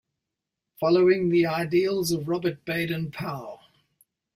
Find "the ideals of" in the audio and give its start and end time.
1.29-2.27